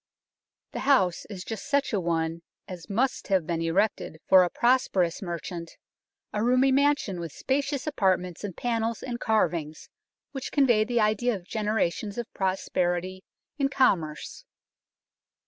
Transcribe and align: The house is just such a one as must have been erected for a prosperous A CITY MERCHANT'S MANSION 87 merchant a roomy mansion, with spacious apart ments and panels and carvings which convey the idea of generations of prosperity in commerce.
The 0.71 0.79
house 0.79 1.25
is 1.29 1.43
just 1.43 1.69
such 1.69 1.93
a 1.93 1.99
one 1.99 2.41
as 2.67 2.89
must 2.89 3.27
have 3.27 3.45
been 3.45 3.61
erected 3.61 4.19
for 4.27 4.43
a 4.43 4.49
prosperous 4.49 5.17
A 5.17 5.17
CITY 5.17 5.25
MERCHANT'S 5.27 5.77
MANSION 5.77 6.43
87 6.43 6.43
merchant 6.43 6.43
a 6.43 6.43
roomy 6.43 6.71
mansion, 6.71 7.19
with 7.19 7.31
spacious 7.31 7.85
apart 7.85 8.19
ments 8.19 8.43
and 8.43 8.57
panels 8.57 9.03
and 9.03 9.19
carvings 9.19 9.89
which 10.31 10.51
convey 10.51 10.83
the 10.83 10.99
idea 11.01 11.35
of 11.35 11.43
generations 11.43 12.17
of 12.17 12.33
prosperity 12.33 13.23
in 13.59 13.69
commerce. 13.69 14.43